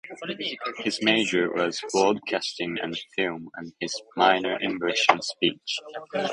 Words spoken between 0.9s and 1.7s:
major